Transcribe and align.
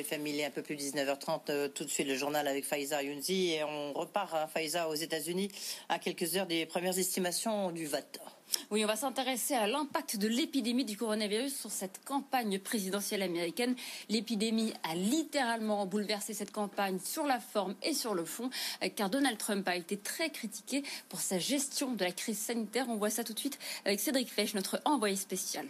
BFM, 0.00 0.26
il 0.26 0.40
est 0.40 0.44
un 0.46 0.50
peu 0.50 0.62
plus 0.62 0.76
19h30. 0.76 1.50
Euh, 1.50 1.68
tout 1.68 1.84
de 1.84 1.90
suite, 1.90 2.06
le 2.06 2.16
journal 2.16 2.46
avec 2.48 2.64
Faiza 2.64 3.02
Younzi. 3.02 3.52
Et 3.52 3.64
on 3.64 3.92
repart 3.92 4.32
à 4.34 4.46
Faiza 4.46 4.88
aux 4.88 4.94
États-Unis 4.94 5.50
à 5.88 5.98
quelques 5.98 6.36
heures 6.36 6.46
des 6.46 6.64
premières 6.66 6.98
estimations 6.98 7.70
du 7.70 7.86
vote. 7.86 8.20
Oui, 8.70 8.82
on 8.84 8.88
va 8.88 8.96
s'intéresser 8.96 9.54
à 9.54 9.66
l'impact 9.66 10.16
de 10.16 10.26
l'épidémie 10.26 10.84
du 10.84 10.96
coronavirus 10.96 11.54
sur 11.54 11.70
cette 11.70 12.02
campagne 12.04 12.58
présidentielle 12.58 13.22
américaine. 13.22 13.76
L'épidémie 14.08 14.72
a 14.82 14.94
littéralement 14.94 15.86
bouleversé 15.86 16.34
cette 16.34 16.50
campagne 16.50 16.98
sur 16.98 17.26
la 17.26 17.38
forme 17.38 17.76
et 17.82 17.94
sur 17.94 18.14
le 18.14 18.24
fond, 18.24 18.50
euh, 18.82 18.88
car 18.88 19.10
Donald 19.10 19.38
Trump 19.38 19.68
a 19.68 19.76
été 19.76 19.96
très 19.98 20.30
critiqué 20.30 20.82
pour 21.08 21.20
sa 21.20 21.38
gestion 21.38 21.92
de 21.92 22.04
la 22.04 22.12
crise 22.12 22.38
sanitaire. 22.38 22.86
On 22.88 22.96
voit 22.96 23.10
ça 23.10 23.22
tout 23.22 23.34
de 23.34 23.38
suite 23.38 23.58
avec 23.84 24.00
Cédric 24.00 24.32
Fesch, 24.32 24.54
notre 24.54 24.80
envoyé 24.84 25.16
spécial. 25.16 25.66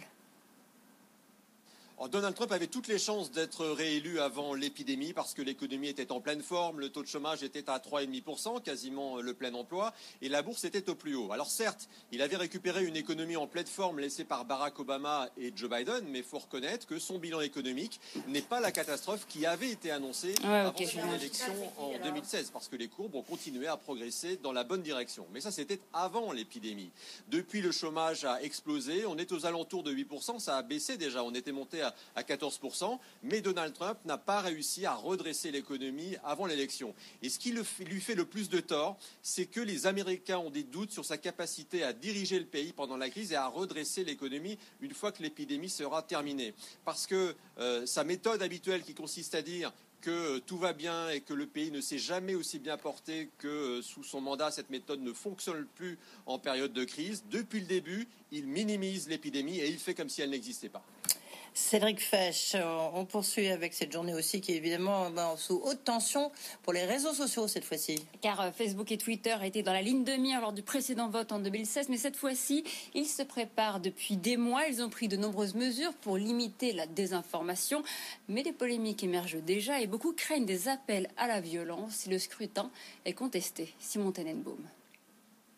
Donald 2.09 2.35
Trump 2.35 2.51
avait 2.51 2.67
toutes 2.67 2.87
les 2.87 2.97
chances 2.97 3.31
d'être 3.31 3.65
réélu 3.65 4.19
avant 4.19 4.55
l'épidémie 4.55 5.13
parce 5.13 5.33
que 5.33 5.41
l'économie 5.41 5.87
était 5.87 6.11
en 6.11 6.19
pleine 6.19 6.41
forme, 6.41 6.79
le 6.79 6.89
taux 6.89 7.03
de 7.03 7.07
chômage 7.07 7.43
était 7.43 7.69
à 7.69 7.77
3,5%, 7.77 8.61
quasiment 8.63 9.17
le 9.17 9.33
plein 9.33 9.53
emploi, 9.53 9.93
et 10.21 10.29
la 10.29 10.41
bourse 10.41 10.63
était 10.63 10.89
au 10.89 10.95
plus 10.95 11.15
haut. 11.15 11.31
Alors 11.31 11.49
certes, 11.49 11.89
il 12.11 12.21
avait 12.21 12.37
récupéré 12.37 12.85
une 12.85 12.95
économie 12.95 13.35
en 13.35 13.45
pleine 13.45 13.67
forme 13.67 13.99
laissée 13.99 14.23
par 14.23 14.45
Barack 14.45 14.79
Obama 14.79 15.29
et 15.37 15.53
Joe 15.55 15.69
Biden, 15.69 16.05
mais 16.09 16.19
il 16.19 16.25
faut 16.25 16.39
reconnaître 16.39 16.87
que 16.87 16.97
son 16.97 17.19
bilan 17.19 17.41
économique 17.41 17.99
n'est 18.27 18.41
pas 18.41 18.59
la 18.59 18.71
catastrophe 18.71 19.27
qui 19.27 19.45
avait 19.45 19.69
été 19.69 19.91
annoncée 19.91 20.33
avant 20.43 20.73
son 20.75 21.13
élection 21.13 21.53
en 21.77 21.91
2016, 22.03 22.49
parce 22.51 22.67
que 22.67 22.77
les 22.77 22.87
courbes 22.87 23.15
ont 23.15 23.21
continué 23.21 23.67
à 23.67 23.77
progresser 23.77 24.37
dans 24.37 24.53
la 24.53 24.63
bonne 24.63 24.81
direction. 24.81 25.27
Mais 25.33 25.41
ça, 25.41 25.51
c'était 25.51 25.79
avant 25.93 26.31
l'épidémie. 26.31 26.89
Depuis, 27.29 27.61
le 27.61 27.71
chômage 27.71 28.25
a 28.25 28.41
explosé, 28.41 29.05
on 29.05 29.17
est 29.17 29.31
aux 29.31 29.45
alentours 29.45 29.83
de 29.83 29.93
8%, 29.93 30.39
ça 30.39 30.57
a 30.57 30.63
baissé 30.63 30.97
déjà, 30.97 31.23
on 31.23 31.33
était 31.33 31.51
monté 31.51 31.81
à 31.81 31.90
à 32.15 32.23
14%, 32.23 32.99
mais 33.23 33.41
Donald 33.41 33.73
Trump 33.73 33.97
n'a 34.05 34.17
pas 34.17 34.41
réussi 34.41 34.85
à 34.85 34.93
redresser 34.93 35.51
l'économie 35.51 36.15
avant 36.23 36.45
l'élection. 36.45 36.93
Et 37.21 37.29
ce 37.29 37.39
qui 37.39 37.51
lui 37.51 38.01
fait 38.01 38.15
le 38.15 38.25
plus 38.25 38.49
de 38.49 38.59
tort, 38.59 38.97
c'est 39.21 39.45
que 39.45 39.59
les 39.59 39.87
Américains 39.87 40.37
ont 40.37 40.49
des 40.49 40.63
doutes 40.63 40.91
sur 40.91 41.05
sa 41.05 41.17
capacité 41.17 41.83
à 41.83 41.93
diriger 41.93 42.39
le 42.39 42.45
pays 42.45 42.73
pendant 42.73 42.97
la 42.97 43.09
crise 43.09 43.31
et 43.31 43.35
à 43.35 43.47
redresser 43.47 44.03
l'économie 44.03 44.57
une 44.81 44.93
fois 44.93 45.11
que 45.11 45.23
l'épidémie 45.23 45.69
sera 45.69 46.01
terminée. 46.01 46.53
Parce 46.85 47.07
que 47.07 47.35
euh, 47.59 47.85
sa 47.85 48.03
méthode 48.03 48.41
habituelle 48.41 48.83
qui 48.83 48.93
consiste 48.93 49.35
à 49.35 49.41
dire 49.41 49.71
que 50.01 50.09
euh, 50.09 50.39
tout 50.39 50.57
va 50.57 50.73
bien 50.73 51.09
et 51.09 51.21
que 51.21 51.33
le 51.33 51.45
pays 51.45 51.71
ne 51.71 51.79
s'est 51.79 51.99
jamais 51.99 52.35
aussi 52.35 52.59
bien 52.59 52.77
porté 52.77 53.29
que 53.37 53.47
euh, 53.47 53.81
sous 53.81 54.03
son 54.03 54.19
mandat, 54.19 54.51
cette 54.51 54.69
méthode 54.69 55.01
ne 55.01 55.13
fonctionne 55.13 55.65
plus 55.75 55.97
en 56.25 56.39
période 56.39 56.73
de 56.73 56.83
crise. 56.83 57.23
Depuis 57.29 57.59
le 57.59 57.67
début, 57.67 58.07
il 58.31 58.47
minimise 58.47 59.07
l'épidémie 59.07 59.59
et 59.59 59.69
il 59.69 59.77
fait 59.77 59.93
comme 59.93 60.09
si 60.09 60.21
elle 60.21 60.31
n'existait 60.31 60.69
pas. 60.69 60.83
Cédric 61.53 61.99
Fesch, 61.99 62.55
euh, 62.55 62.89
on 62.93 63.03
poursuit 63.05 63.49
avec 63.49 63.73
cette 63.73 63.91
journée 63.91 64.13
aussi 64.13 64.39
qui 64.39 64.53
est 64.53 64.55
évidemment 64.55 65.09
ben, 65.09 65.35
sous 65.35 65.61
haute 65.65 65.83
tension 65.83 66.31
pour 66.63 66.71
les 66.71 66.85
réseaux 66.85 67.13
sociaux 67.13 67.47
cette 67.47 67.65
fois-ci. 67.65 68.05
Car 68.21 68.39
euh, 68.39 68.51
Facebook 68.51 68.89
et 68.91 68.97
Twitter 68.97 69.35
étaient 69.43 69.61
dans 69.61 69.73
la 69.73 69.81
ligne 69.81 70.05
de 70.05 70.13
mire 70.13 70.39
lors 70.39 70.53
du 70.53 70.63
précédent 70.63 71.09
vote 71.09 71.33
en 71.33 71.39
2016, 71.39 71.89
mais 71.89 71.97
cette 71.97 72.15
fois-ci, 72.15 72.63
ils 72.93 73.05
se 73.05 73.23
préparent 73.23 73.81
depuis 73.81 74.15
des 74.15 74.37
mois. 74.37 74.67
Ils 74.67 74.81
ont 74.81 74.89
pris 74.89 75.09
de 75.09 75.17
nombreuses 75.17 75.55
mesures 75.55 75.93
pour 75.93 76.17
limiter 76.17 76.71
la 76.71 76.87
désinformation, 76.87 77.83
mais 78.29 78.43
des 78.43 78.53
polémiques 78.53 79.03
émergent 79.03 79.41
déjà 79.41 79.81
et 79.81 79.87
beaucoup 79.87 80.13
craignent 80.13 80.45
des 80.45 80.69
appels 80.69 81.09
à 81.17 81.27
la 81.27 81.41
violence 81.41 81.91
si 81.95 82.09
le 82.09 82.17
scrutin 82.17 82.71
est 83.03 83.13
contesté. 83.13 83.73
Simon 83.79 84.11
Tenenbaum. 84.11 84.57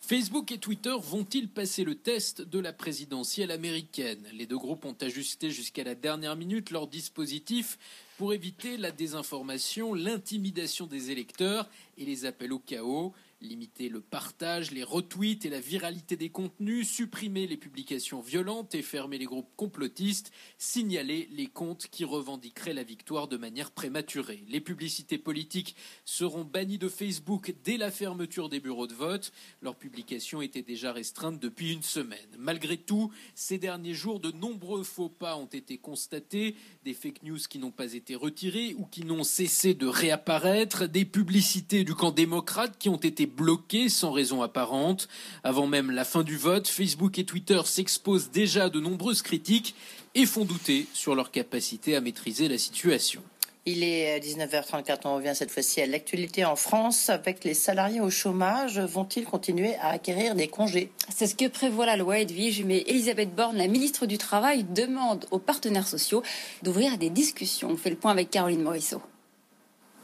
Facebook 0.06 0.52
et 0.52 0.58
Twitter 0.58 0.94
vont-ils 1.02 1.48
passer 1.48 1.86
le 1.86 1.96
test 1.96 2.42
de 2.42 2.60
la 2.60 2.74
présidentielle 2.74 3.52
américaine? 3.52 4.22
Les 4.34 4.46
deux 4.46 4.58
groupes 4.58 4.84
ont 4.84 4.98
ajusté 5.00 5.50
jusqu'à 5.50 5.86
la 5.86 5.96
dernière 5.96 6.36
minute 6.36 6.72
leur 6.72 6.88
dispositif 6.88 7.80
pour 8.18 8.34
éviter 8.34 8.76
la 8.76 8.92
désinformation, 8.92 9.94
l'intimidation 9.94 10.88
des 10.88 11.10
électeurs 11.12 11.70
et 11.98 12.04
les 12.04 12.26
appels 12.26 12.52
au 12.52 12.60
chaos 12.60 13.14
limiter 13.44 13.90
le 13.90 14.02
partage, 14.02 14.72
les 14.72 14.84
retweets 14.84 15.46
et 15.46 15.50
la 15.50 15.60
viralité 15.60 16.16
des 16.16 16.30
contenus, 16.30 16.90
supprimer 16.90 17.48
les 17.48 17.58
publications 17.58 18.22
violentes 18.22 18.76
et 18.76 18.82
fermer 18.82 19.18
les 19.18 19.26
groupes 19.26 19.52
complotistes, 19.56 20.32
signaler 20.58 21.30
les 21.32 21.48
comptes 21.48 21.88
qui 21.92 22.06
revendiqueraient 22.06 22.74
la 22.74 22.84
victoire 22.84 23.28
de 23.28 23.38
manière 23.38 23.72
prématurée. 23.72 24.44
Les 24.48 24.62
publicités 24.62 25.18
politiques 25.18 25.76
seront 26.06 26.44
bannies 26.44 26.78
de 26.78 26.90
Facebook 26.90 27.54
dès 27.64 27.78
la 27.78 27.92
fermeture 27.92 28.50
des 28.50 28.60
bureaux 28.60 28.88
de 28.88 28.94
vote. 28.94 29.32
Leur 29.62 29.76
publication 29.76 30.42
était 30.42 30.62
déjà 30.62 30.94
restreinte 30.94 31.40
depuis 31.40 31.74
une 31.74 31.84
semaine. 31.84 32.20
Malgré 32.38 32.78
tout, 32.78 33.12
ces 33.36 33.58
derniers 33.58 33.94
jours, 33.94 34.20
de 34.20 34.32
nombreux 34.32 34.84
faux 34.84 35.10
pas 35.10 35.36
ont 35.38 35.46
été 35.46 35.78
constatés, 35.78 36.56
des 36.84 36.94
fake 36.94 37.24
news 37.24 37.40
qui 37.50 37.60
n'ont 37.60 37.72
pas 37.72 37.94
été 37.94 38.16
retirés 38.16 38.76
ou 38.78 38.86
qui 38.86 39.04
n'ont 39.04 39.24
cessé 39.24 39.74
de 39.74 39.88
réapparaître, 39.88 40.88
des 40.88 41.06
publicités 41.06 41.84
du 41.84 41.94
camp 41.94 42.12
démocrate 42.12 42.78
qui 42.78 42.90
ont 42.90 42.98
été 42.98 43.26
bloqués 43.36 43.90
sans 43.90 44.12
raison 44.12 44.42
apparente. 44.42 45.08
Avant 45.44 45.68
même 45.68 45.92
la 45.92 46.06
fin 46.06 46.24
du 46.24 46.38
vote, 46.38 46.68
Facebook 46.68 47.18
et 47.20 47.26
Twitter 47.26 47.62
s'exposent 47.66 48.32
déjà 48.32 48.66
à 48.66 48.70
de 48.70 48.80
nombreuses 48.80 49.22
critiques 49.22 49.76
et 50.16 50.26
font 50.26 50.46
douter 50.46 50.88
sur 50.94 51.16
leur 51.16 51.32
capacité 51.32 51.96
à 51.96 52.02
maîtriser 52.02 52.48
la 52.48 52.58
situation. 52.58 53.22
Il 53.66 53.82
est 53.82 54.20
19h34, 54.20 55.00
on 55.06 55.16
revient 55.16 55.32
cette 55.34 55.50
fois-ci 55.50 55.80
à 55.80 55.88
l'actualité 55.88 56.44
en 56.44 56.58
France. 56.58 57.10
Avec 57.10 57.46
les 57.46 57.54
salariés 57.54 58.02
au 58.02 58.10
chômage, 58.10 58.78
vont-ils 58.78 59.24
continuer 59.24 59.76
à 59.76 59.88
acquérir 59.92 60.36
des 60.36 60.50
congés? 60.50 60.92
C'est 61.16 61.28
ce 61.28 61.36
que 61.36 61.48
prévoit 61.48 61.86
la 61.86 61.96
loi 61.96 62.20
Edwige, 62.20 62.62
mais 62.66 62.84
Elisabeth 62.88 63.34
Borne, 63.34 63.56
la 63.56 63.68
ministre 63.68 64.06
du 64.06 64.18
Travail, 64.18 64.66
demande 64.66 65.28
aux 65.32 65.40
partenaires 65.40 65.88
sociaux 65.88 66.24
d'ouvrir 66.62 66.98
des 66.98 67.10
discussions. 67.10 67.70
On 67.72 67.78
fait 67.78 67.90
le 67.90 67.96
point 67.96 68.12
avec 68.12 68.30
Caroline 68.30 68.64
Morisseau. 68.64 69.02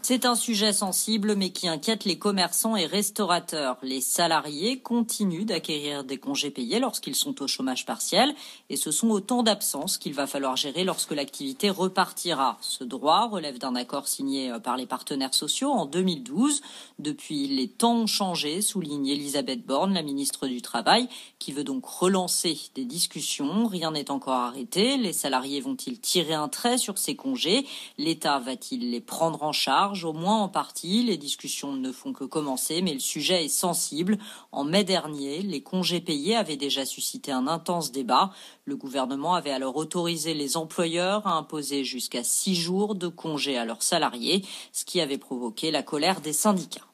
C'est 0.01 0.25
un 0.25 0.35
sujet 0.35 0.73
sensible 0.73 1.35
mais 1.35 1.51
qui 1.51 1.67
inquiète 1.67 2.05
les 2.05 2.17
commerçants 2.17 2.75
et 2.75 2.87
restaurateurs. 2.87 3.77
Les 3.83 4.01
salariés 4.01 4.79
continuent 4.79 5.45
d'acquérir 5.45 6.03
des 6.03 6.17
congés 6.17 6.49
payés 6.49 6.79
lorsqu'ils 6.79 7.15
sont 7.15 7.43
au 7.43 7.47
chômage 7.47 7.85
partiel 7.85 8.33
et 8.69 8.77
ce 8.77 8.89
sont 8.89 9.09
autant 9.09 9.43
d'absences 9.43 9.97
qu'il 9.97 10.13
va 10.13 10.25
falloir 10.25 10.55
gérer 10.55 10.83
lorsque 10.83 11.11
l'activité 11.11 11.69
repartira. 11.69 12.57
Ce 12.61 12.83
droit 12.83 13.27
relève 13.27 13.59
d'un 13.59 13.75
accord 13.75 14.07
signé 14.07 14.51
par 14.63 14.77
les 14.77 14.87
partenaires 14.87 15.33
sociaux 15.33 15.69
en 15.69 15.85
2012. 15.85 16.61
Depuis, 16.97 17.47
les 17.47 17.67
temps 17.67 17.97
ont 17.97 18.07
changé, 18.07 18.61
souligne 18.61 19.07
Elisabeth 19.07 19.63
Borne, 19.63 19.93
la 19.93 20.01
ministre 20.01 20.47
du 20.47 20.61
Travail, 20.61 21.07
qui 21.37 21.51
veut 21.51 21.63
donc 21.63 21.85
relancer 21.85 22.57
des 22.73 22.85
discussions. 22.85 23.67
Rien 23.67 23.91
n'est 23.91 24.11
encore 24.11 24.33
arrêté. 24.33 24.97
Les 24.97 25.13
salariés 25.13 25.61
vont-ils 25.61 25.99
tirer 25.99 26.33
un 26.33 26.47
trait 26.47 26.77
sur 26.77 26.97
ces 26.97 27.15
congés? 27.15 27.67
L'État 27.97 28.39
va-t-il 28.39 28.89
les 28.89 29.01
prendre 29.01 29.43
en 29.43 29.51
charge? 29.51 29.88
Au 30.05 30.13
moins 30.13 30.41
en 30.41 30.49
partie. 30.49 31.03
Les 31.03 31.17
discussions 31.17 31.73
ne 31.73 31.91
font 31.91 32.13
que 32.13 32.23
commencer, 32.23 32.81
mais 32.81 32.93
le 32.93 32.99
sujet 32.99 33.45
est 33.45 33.49
sensible. 33.49 34.17
En 34.51 34.63
mai 34.63 34.83
dernier, 34.83 35.41
les 35.41 35.61
congés 35.61 36.01
payés 36.01 36.35
avaient 36.35 36.57
déjà 36.57 36.85
suscité 36.85 37.31
un 37.31 37.47
intense 37.47 37.91
débat. 37.91 38.31
Le 38.65 38.75
gouvernement 38.75 39.35
avait 39.35 39.51
alors 39.51 39.75
autorisé 39.75 40.33
les 40.33 40.57
employeurs 40.57 41.25
à 41.27 41.33
imposer 41.33 41.83
jusqu'à 41.83 42.23
six 42.23 42.55
jours 42.55 42.95
de 42.95 43.07
congés 43.07 43.57
à 43.57 43.65
leurs 43.65 43.83
salariés, 43.83 44.45
ce 44.71 44.85
qui 44.85 45.01
avait 45.01 45.17
provoqué 45.17 45.71
la 45.71 45.83
colère 45.83 46.21
des 46.21 46.33
syndicats. 46.33 46.88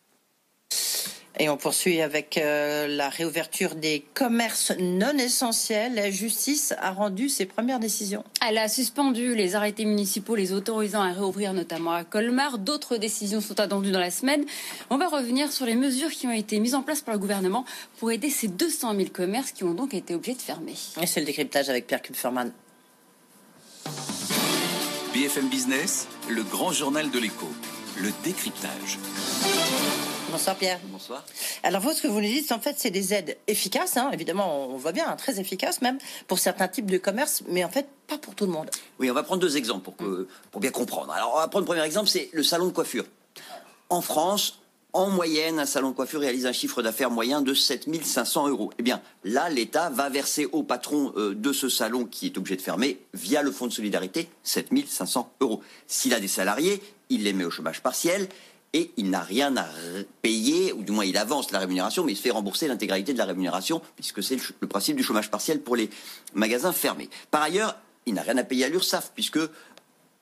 Et 1.37 1.49
on 1.49 1.57
poursuit 1.57 2.01
avec 2.01 2.37
euh, 2.37 2.87
la 2.87 3.09
réouverture 3.09 3.75
des 3.75 4.05
commerces 4.13 4.71
non 4.79 5.17
essentiels. 5.17 5.95
La 5.95 6.09
justice 6.09 6.73
a 6.79 6.91
rendu 6.91 7.27
ses 7.27 7.45
premières 7.45 7.79
décisions. 7.79 8.23
Elle 8.47 8.57
a 8.57 8.69
suspendu 8.69 9.35
les 9.35 9.55
arrêtés 9.55 9.85
municipaux 9.85 10.35
les 10.35 10.53
autorisant 10.53 11.01
à 11.01 11.11
réouvrir 11.11 11.53
notamment 11.53 11.91
à 11.91 12.03
Colmar. 12.03 12.57
D'autres 12.57 12.97
décisions 12.97 13.41
sont 13.41 13.59
attendues 13.59 13.91
dans 13.91 13.99
la 13.99 14.11
semaine. 14.11 14.45
On 14.89 14.97
va 14.97 15.07
revenir 15.07 15.51
sur 15.51 15.65
les 15.65 15.75
mesures 15.75 16.11
qui 16.11 16.27
ont 16.27 16.31
été 16.31 16.59
mises 16.59 16.75
en 16.75 16.83
place 16.83 17.01
par 17.01 17.13
le 17.13 17.19
gouvernement 17.19 17.65
pour 17.97 18.11
aider 18.11 18.29
ces 18.29 18.47
200 18.47 18.95
000 18.95 19.09
commerces 19.11 19.51
qui 19.51 19.63
ont 19.63 19.73
donc 19.73 19.93
été 19.93 20.15
obligés 20.15 20.35
de 20.35 20.41
fermer. 20.41 20.75
Et 21.01 21.05
c'est 21.05 21.19
le 21.19 21.25
décryptage 21.25 21.69
avec 21.69 21.87
Pierre 21.87 22.01
Kupferman. 22.01 22.51
BFM 25.13 25.47
Business, 25.49 26.07
le 26.29 26.43
grand 26.43 26.71
journal 26.71 27.09
de 27.09 27.19
l'écho, 27.19 27.47
le 28.01 28.09
décryptage. 28.23 28.99
Bonsoir 30.31 30.55
Pierre. 30.55 30.79
Bonsoir. 30.85 31.23
Alors 31.63 31.81
vous, 31.81 31.91
ce 31.91 32.01
que 32.01 32.07
vous 32.07 32.19
nous 32.19 32.27
dites, 32.27 32.51
en 32.51 32.59
fait, 32.59 32.75
c'est 32.77 32.89
des 32.89 33.13
aides 33.13 33.37
efficaces, 33.47 33.97
hein, 33.97 34.09
évidemment, 34.11 34.69
on 34.69 34.77
voit 34.77 34.91
bien, 34.91 35.07
hein, 35.07 35.15
très 35.15 35.39
efficaces 35.39 35.81
même, 35.81 35.97
pour 36.27 36.39
certains 36.39 36.67
types 36.67 36.89
de 36.89 36.97
commerce, 36.97 37.43
mais 37.47 37.63
en 37.63 37.69
fait, 37.69 37.87
pas 38.07 38.17
pour 38.17 38.35
tout 38.35 38.45
le 38.45 38.51
monde. 38.51 38.69
Oui, 38.99 39.09
on 39.09 39.13
va 39.13 39.23
prendre 39.23 39.41
deux 39.41 39.55
exemples 39.57 39.83
pour, 39.83 39.95
que, 39.95 40.27
pour 40.51 40.61
bien 40.61 40.71
comprendre. 40.71 41.11
Alors, 41.13 41.33
on 41.35 41.39
va 41.39 41.47
prendre 41.47 41.63
le 41.63 41.67
premier 41.67 41.85
exemple, 41.85 42.09
c'est 42.09 42.29
le 42.33 42.43
salon 42.43 42.65
de 42.67 42.71
coiffure. 42.71 43.05
En 43.89 44.01
France, 44.01 44.59
en 44.93 45.09
moyenne, 45.09 45.59
un 45.59 45.65
salon 45.65 45.89
de 45.91 45.95
coiffure 45.95 46.21
réalise 46.21 46.45
un 46.45 46.53
chiffre 46.53 46.81
d'affaires 46.81 47.11
moyen 47.11 47.41
de 47.41 47.53
7500 47.53 48.47
euros. 48.47 48.71
Eh 48.79 48.83
bien, 48.83 49.01
là, 49.23 49.49
l'État 49.49 49.89
va 49.89 50.09
verser 50.09 50.45
au 50.45 50.63
patron 50.63 51.13
euh, 51.17 51.35
de 51.35 51.53
ce 51.53 51.69
salon 51.69 52.05
qui 52.05 52.27
est 52.27 52.37
obligé 52.37 52.55
de 52.55 52.61
fermer, 52.61 52.99
via 53.13 53.41
le 53.41 53.51
fonds 53.51 53.67
de 53.67 53.73
solidarité, 53.73 54.29
7500 54.43 55.33
euros. 55.41 55.61
S'il 55.87 56.13
a 56.13 56.19
des 56.19 56.27
salariés, 56.27 56.81
il 57.09 57.23
les 57.23 57.33
met 57.33 57.45
au 57.45 57.51
chômage 57.51 57.81
partiel 57.81 58.27
et 58.75 58.91
il 58.97 59.09
n'a 59.09 59.21
rien 59.21 59.55
à 59.55 59.65
payer, 60.21 60.73
ou 60.73 60.83
du 60.83 60.91
moins 60.91 61.05
il 61.05 61.15
avance 61.15 61.51
la 61.51 61.59
rémunération, 61.59 62.03
mais 62.03 62.11
il 62.11 62.17
se 62.17 62.21
fait 62.21 62.31
rembourser 62.31 62.67
l'intégralité 62.67 63.13
de 63.13 63.17
la 63.17 63.23
rémunération, 63.23 63.81
puisque 63.95 64.21
c'est 64.21 64.37
le 64.59 64.67
principe 64.67 64.97
du 64.97 65.03
chômage 65.03 65.31
partiel 65.31 65.61
pour 65.61 65.77
les 65.77 65.89
magasins 66.33 66.73
fermés. 66.73 67.09
Par 67.31 67.41
ailleurs, 67.41 67.77
il 68.05 68.15
n'a 68.15 68.21
rien 68.21 68.37
à 68.37 68.43
payer 68.43 68.65
à 68.65 68.69
l'URSSAF, 68.69 69.13
puisque 69.15 69.39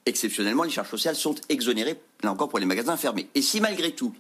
exceptionnellement 0.05 0.61
les 0.61 0.69
charges 0.69 0.91
sociales 0.91 1.15
sont 1.15 1.33
exonérées, 1.49 1.99
là 2.21 2.31
encore, 2.31 2.47
pour 2.47 2.59
les 2.59 2.67
magasins 2.67 2.95
fermés. 2.95 3.27
Et 3.33 3.41
si 3.41 3.59
malgré 3.59 3.91
tout, 3.91 4.13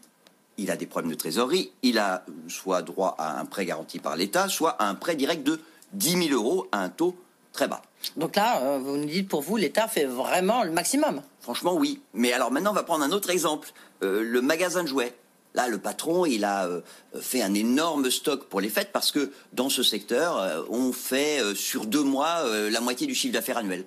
il 0.57 0.71
a 0.71 0.77
des 0.77 0.87
problèmes 0.87 1.11
de 1.11 1.17
trésorerie, 1.17 1.71
il 1.83 1.99
a 1.99 2.25
soit 2.47 2.81
droit 2.81 3.15
à 3.19 3.39
un 3.39 3.45
prêt 3.45 3.65
garanti 3.67 3.99
par 3.99 4.15
l'État, 4.15 4.49
soit 4.49 4.71
à 4.81 4.89
un 4.89 4.95
prêt 4.95 5.15
direct 5.15 5.43
de 5.43 5.59
10 5.93 6.29
000 6.29 6.33
euros 6.33 6.67
à 6.71 6.83
un 6.83 6.89
taux 6.89 7.15
très 7.53 7.67
bas. 7.67 7.81
Donc 8.17 8.35
là, 8.35 8.61
euh, 8.61 8.79
vous 8.79 8.97
nous 8.97 9.05
dites, 9.05 9.29
pour 9.29 9.41
vous, 9.41 9.55
l'État 9.55 9.87
fait 9.87 10.05
vraiment 10.05 10.63
le 10.63 10.71
maximum. 10.71 11.21
Franchement, 11.39 11.75
oui. 11.75 12.01
Mais 12.13 12.33
alors 12.33 12.51
maintenant, 12.51 12.71
on 12.71 12.75
va 12.75 12.83
prendre 12.83 13.05
un 13.05 13.11
autre 13.11 13.29
exemple. 13.29 13.71
Euh, 14.03 14.21
le 14.23 14.41
magasin 14.41 14.83
de 14.83 14.89
jouets. 14.89 15.15
Là, 15.55 15.67
le 15.67 15.77
patron, 15.77 16.25
il 16.25 16.45
a 16.45 16.65
euh, 16.65 16.81
fait 17.21 17.43
un 17.43 17.53
énorme 17.53 18.09
stock 18.09 18.45
pour 18.49 18.59
les 18.59 18.69
fêtes 18.69 18.89
parce 18.91 19.11
que 19.11 19.31
dans 19.53 19.69
ce 19.69 19.83
secteur, 19.83 20.65
on 20.69 20.91
fait 20.91 21.41
sur 21.53 21.85
deux 21.85 22.01
mois 22.01 22.43
la 22.71 22.81
moitié 22.81 23.05
du 23.05 23.13
chiffre 23.13 23.33
d'affaires 23.33 23.59
annuel. 23.59 23.85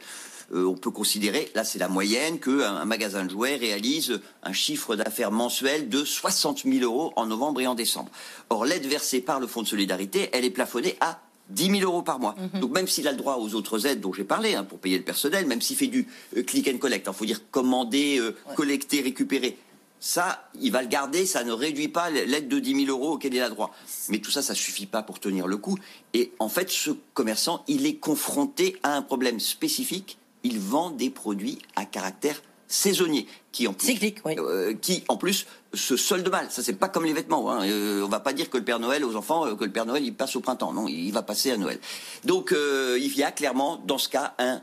on 0.55 0.75
peut 0.75 0.93
considérer, 0.93 1.51
là 1.57 1.65
c'est 1.65 1.81
la 1.81 1.89
moyenne, 1.89 2.39
qu'un 2.39 2.85
magasin 2.85 3.25
de 3.25 3.31
jouets 3.31 3.57
réalise 3.57 4.21
un 4.45 4.53
chiffre 4.53 4.95
d'affaires 4.95 5.33
mensuel 5.33 5.89
de 5.89 6.05
60 6.05 6.63
000 6.63 6.85
euros 6.85 7.13
en 7.17 7.27
novembre 7.27 7.61
et 7.61 7.67
en 7.67 7.75
décembre. 7.75 8.13
Or, 8.49 8.65
l'aide 8.65 8.87
versée 8.87 9.21
par 9.21 9.41
le 9.41 9.49
Fonds 9.49 9.63
de 9.63 9.67
solidarité, 9.69 10.31
elle 10.33 10.45
est 10.45 10.51
plafonnée 10.51 10.97
à 11.01 11.19
10 11.51 11.79
000 11.79 11.91
euros 11.91 12.03
par 12.03 12.19
mois. 12.19 12.35
Mhm. 12.55 12.61
Donc 12.61 12.73
même 12.73 12.89
s'il 12.89 13.07
a 13.09 13.13
le 13.13 13.19
droit 13.19 13.37
aux 13.37 13.55
autres 13.55 13.87
aides 13.87 14.01
dont 14.01 14.13
j'ai 14.13 14.25
parlé, 14.25 14.55
hein, 14.55 14.65
pour 14.65 14.79
payer 14.79 14.99
le 14.99 15.05
personnel, 15.05 15.47
même 15.47 15.61
s'il 15.61 15.77
fait 15.77 15.87
du 15.87 16.07
euh, 16.37 16.43
click 16.43 16.69
and 16.69 16.79
collect, 16.79 17.07
il 17.09 17.15
faut 17.15 17.25
dire 17.25 17.41
commander, 17.51 18.19
euh, 18.19 18.37
collecter, 18.55 19.01
récupérer, 19.01 19.57
ça, 19.99 20.49
il 20.61 20.73
va 20.73 20.83
le 20.83 20.89
garder, 20.89 21.27
ça 21.27 21.43
ne 21.43 21.53
réduit 21.53 21.89
pas 21.89 22.11
l'aide 22.11 22.49
de 22.49 22.59
10 22.59 22.87
000 22.87 22.97
euros 22.97 23.15
auquel 23.15 23.35
il 23.35 23.41
a 23.41 23.49
droit. 23.49 23.75
Mais 24.09 24.19
tout 24.19 24.31
ça, 24.31 24.43
ça 24.43 24.55
suffit 24.55 24.87
pas 24.87 25.03
pour 25.03 25.21
tenir 25.21 25.47
le 25.47 25.57
coup. 25.57 25.79
Et 26.15 26.33
en 26.39 26.49
fait, 26.49 26.71
ce 26.71 26.91
commerçant, 27.15 27.65
il 27.67 27.87
est 27.87 27.97
confronté 27.97 28.77
à 28.83 28.95
un 28.95 29.03
problème 29.03 29.41
spécifique. 29.41 30.19
Il 30.43 30.61
vend 30.61 30.91
des 30.91 31.11
produits 31.11 31.59
à 31.77 31.85
caractère 31.87 32.43
saisonnier 32.69 33.27
qui 33.53 33.67
en 33.67 33.73
plus, 33.73 33.99
euh, 34.27 34.75
qui 34.75 35.05
en 35.09 35.17
plus 35.17 35.47
se 35.73 35.97
solde 35.97 36.29
mal. 36.29 36.49
Ça 36.51 36.63
c'est 36.63 36.75
pas 36.75 36.89
comme 36.89 37.05
les 37.05 37.13
vêtements. 37.13 37.51
Hein. 37.51 37.67
Euh, 37.67 38.03
on 38.03 38.09
va 38.09 38.21
pas 38.21 38.33
dire 38.33 38.51
que 38.51 38.59
le 38.59 38.65
Père 38.65 38.79
Noël 38.79 39.05
aux 39.05 39.17
enfants 39.17 39.47
euh, 39.47 39.55
que 39.55 39.65
le 39.65 39.73
Père 39.73 39.87
Noël 39.87 40.05
il 40.05 40.15
passe 40.15 40.37
au 40.37 40.41
printemps. 40.41 40.73
Non, 40.73 40.87
il 40.89 41.11
va 41.13 41.23
passer 41.23 41.51
à 41.53 41.57
Noël. 41.57 41.79
Donc 42.25 42.55
il 42.55 43.17
y 43.17 43.23
a 43.23 43.31
clairement 43.33 43.81
dans 43.85 43.99
ce 43.99 44.09
cas 44.09 44.35
un 44.39 44.61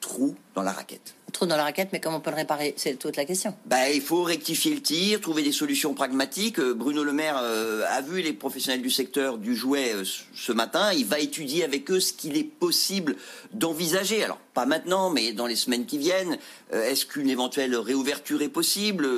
trou 0.00 0.34
dans 0.54 0.62
la 0.62 0.72
raquette 0.72 1.14
trou 1.34 1.44
dans 1.44 1.56
la 1.56 1.64
raquette, 1.64 1.90
mais 1.92 2.00
comment 2.00 2.16
on 2.16 2.20
peut 2.20 2.30
le 2.30 2.36
réparer? 2.36 2.72
C'est 2.78 2.98
toute 2.98 3.16
la 3.16 3.26
question. 3.26 3.54
Bah, 3.66 3.90
il 3.90 4.00
faut 4.00 4.22
rectifier 4.22 4.74
le 4.74 4.80
tir, 4.80 5.20
trouver 5.20 5.42
des 5.42 5.52
solutions 5.52 5.92
pragmatiques. 5.92 6.58
Euh, 6.58 6.72
Bruno 6.72 7.04
Le 7.04 7.12
Maire 7.12 7.38
euh, 7.42 7.84
a 7.90 8.00
vu 8.00 8.22
les 8.22 8.32
professionnels 8.32 8.80
du 8.80 8.90
secteur 8.90 9.36
du 9.36 9.54
jouet 9.54 9.92
euh, 9.94 10.04
ce 10.34 10.52
matin. 10.52 10.92
Il 10.92 11.04
va 11.04 11.18
étudier 11.18 11.64
avec 11.64 11.90
eux 11.90 12.00
ce 12.00 12.14
qu'il 12.14 12.38
est 12.38 12.44
possible 12.44 13.16
d'envisager. 13.52 14.24
Alors, 14.24 14.38
pas 14.54 14.64
maintenant, 14.64 15.10
mais 15.10 15.32
dans 15.32 15.46
les 15.46 15.56
semaines 15.56 15.84
qui 15.84 15.98
viennent. 15.98 16.38
Est-ce 16.72 17.06
qu'une 17.06 17.28
éventuelle 17.28 17.76
réouverture 17.76 18.40
est 18.42 18.48
possible? 18.48 19.08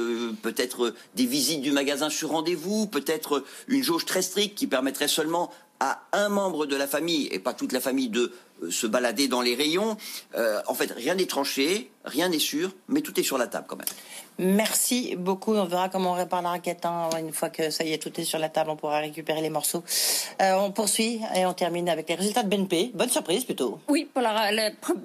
Peut-être 0.43 0.95
des 1.15 1.27
visites 1.27 1.61
du 1.61 1.73
magasin 1.73 2.09
sur 2.09 2.31
rendez-vous? 2.31 2.87
Peut-être 2.87 3.45
une 3.69 3.83
jauge 3.83 4.07
très 4.07 4.23
stricte 4.23 4.57
qui 4.57 4.67
permettrait 4.67 5.09
seulement 5.09 5.53
à 5.81 6.03
un 6.13 6.29
membre 6.29 6.67
de 6.67 6.77
la 6.77 6.87
famille, 6.87 7.29
et 7.31 7.39
pas 7.39 7.53
toute 7.53 7.73
la 7.73 7.81
famille, 7.81 8.09
de 8.09 8.33
se 8.71 8.87
balader 8.87 9.29
dans 9.29 9.43
les 9.43 9.55
rayons. 9.55 9.97
en 10.67 10.75
fait, 10.75 10.91
rien 10.93 11.15
n'est 11.15 11.27
tranché, 11.27 11.91
rien 12.05 12.29
n'est 12.29 12.39
sûr, 12.39 12.73
mais 12.89 13.01
tout 13.01 13.19
est 13.21 13.23
sur 13.23 13.39
la 13.39 13.47
table 13.47 13.67
quand 13.69 13.77
même. 13.77 13.87
Merci 14.39 15.17
beaucoup. 15.17 15.55
On 15.55 15.65
verra 15.65 15.89
comment 15.89 16.11
on 16.11 16.15
répare 16.15 16.43
la 16.43 16.51
raquette. 16.51 16.85
Hein. 16.85 17.09
Une 17.19 17.33
fois 17.33 17.49
que 17.49 17.71
ça 17.71 17.85
y 17.85 17.93
est, 17.93 17.99
tout 17.99 18.13
est 18.21 18.25
sur 18.25 18.39
la 18.39 18.51
table, 18.51 18.71
on 18.71 18.77
pourra 18.77 18.99
récupérer 18.99 19.41
les 19.41 19.49
morceaux. 19.49 19.83
Euh, 20.43 20.55
on 20.59 20.71
poursuit 20.73 21.21
et 21.35 21.47
on 21.47 21.55
termine 21.55 21.89
avec 21.89 22.09
les 22.11 22.17
résultats 22.17 22.43
de 22.43 22.49
BNP. 22.49 22.91
Bonne 22.95 23.09
surprise 23.09 23.45
plutôt. 23.45 23.79
Oui, 23.89 24.07
pour 24.13 24.23
la, 24.23 24.51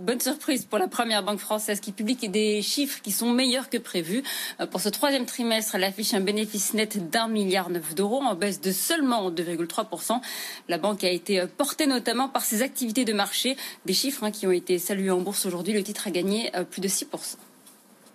bonne 0.01 0.19
surprise 0.19 0.65
pour 0.65 0.79
la 0.79 0.89
première 0.89 1.23
banque 1.23 1.39
française 1.39 1.79
qui 1.79 1.93
publie 1.93 2.15
des 2.15 2.61
chiffres 2.61 3.01
qui 3.01 3.11
sont 3.11 3.29
meilleurs 3.29 3.69
que 3.69 3.77
prévu. 3.77 4.21
Euh, 4.59 4.67
pour 4.67 4.81
ce 4.81 4.89
troisième 4.89 5.25
trimestre, 5.25 5.75
elle 5.75 5.85
affiche 5.85 6.13
un 6.13 6.19
bénéfice 6.19 6.73
net 6.73 7.09
d'un 7.09 7.29
milliard 7.29 7.69
neuf 7.69 7.95
d'euros 7.95 8.21
en 8.21 8.35
baisse 8.35 8.59
de 8.59 8.73
seulement 8.73 9.31
2,3%. 9.31 10.19
La 10.67 10.77
banque 10.77 11.05
a 11.05 11.09
été 11.09 11.39
euh, 11.39 11.47
portée 11.47 11.87
notamment 11.87 12.27
par 12.27 12.43
ses 12.43 12.63
activités 12.63 13.05
de 13.05 13.13
marché. 13.13 13.55
Des 13.85 13.93
chiffres 13.93 14.25
hein, 14.25 14.31
qui 14.31 14.45
ont 14.45 14.51
été 14.51 14.77
salués 14.77 15.11
en 15.11 15.21
bourse 15.21 15.45
aujourd'hui. 15.45 15.71
Le 15.71 15.83
titre 15.83 16.07
a 16.07 16.11
gagné 16.11 16.51
plus 16.69 16.81
de 16.81 16.87
6%. 16.89 17.37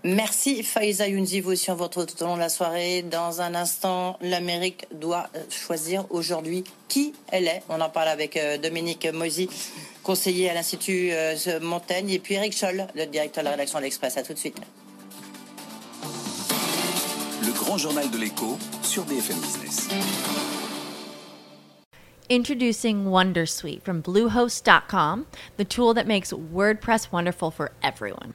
Merci 0.07 0.63
Faiza 0.63 1.09
Younzi, 1.09 1.41
vous 1.41 1.51
aussi 1.51 1.69
on 1.69 1.75
vous 1.75 1.83
retrouve 1.83 2.07
tout 2.07 2.23
au 2.23 2.27
long 2.27 2.37
de 2.37 2.41
la 2.41 2.49
soirée. 2.49 3.03
Dans 3.03 3.41
un 3.41 3.57
instant, 3.57 4.17
l'Amérique 4.21 4.87
doit 4.93 5.29
euh, 5.35 5.41
choisir 5.51 6.05
aujourd'hui 6.11 6.63
qui 6.87 7.13
elle 7.33 7.49
est. 7.49 7.65
On 7.69 7.81
en 7.81 7.89
parle 7.89 8.11
avec 8.11 8.37
euh, 8.37 8.57
Dominique 8.57 9.09
Moisy, 9.13 9.51
conseiller 10.05 10.49
à 10.49 10.55
l'Institut 10.55 11.09
euh, 11.11 11.35
Montaigne, 11.61 12.11
et 12.11 12.21
puis 12.21 12.35
Eric 12.35 12.57
Scholl, 12.57 12.87
le 12.95 13.07
directeur 13.07 13.43
de 13.43 13.47
la 13.47 13.51
rédaction 13.51 13.81
de 13.81 13.83
l'Express. 13.83 14.17
À 14.17 14.23
tout 14.23 14.33
de 14.33 14.39
suite. 14.39 14.57
Le 17.45 17.53
grand 17.53 17.77
journal 17.77 18.09
de 18.09 18.19
l'écho 18.19 18.57
sur 18.83 19.05
BFM 19.07 19.41
Business. 19.41 19.89
Introducing 22.31 23.07
Wondersuite 23.07 23.83
from 23.83 24.03
Bluehost.com, 24.03 25.27
the 25.57 25.65
tool 25.65 25.95
that 25.95 26.07
makes 26.07 26.33
WordPress 26.33 27.11
wonderful 27.11 27.51
for 27.51 27.73
everyone. 27.83 28.35